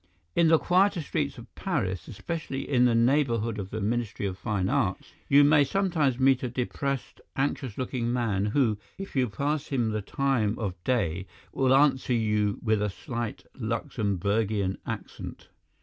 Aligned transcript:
"In 0.35 0.47
the 0.47 0.57
quieter 0.57 0.99
streets 0.99 1.37
of 1.37 1.53
Paris, 1.53 2.07
especially 2.07 2.67
in 2.67 2.85
the 2.85 2.95
neighbourhood 2.95 3.59
of 3.59 3.69
the 3.69 3.79
Ministry 3.81 4.25
of 4.25 4.35
Fine 4.35 4.67
Arts, 4.67 5.13
you 5.29 5.43
may 5.43 5.63
sometimes 5.63 6.17
meet 6.19 6.41
a 6.41 6.49
depressed, 6.49 7.21
anxious 7.35 7.77
looking 7.77 8.11
man, 8.11 8.47
who, 8.47 8.79
if 8.97 9.15
you 9.15 9.29
pass 9.29 9.67
him 9.67 9.91
the 9.91 10.01
time 10.01 10.57
of 10.57 10.73
day, 10.83 11.27
will 11.53 11.75
answer 11.75 12.13
you 12.13 12.57
with 12.63 12.81
a 12.81 12.89
slight 12.89 13.43
Luxemburgian 13.53 14.77
accent. 14.87 15.49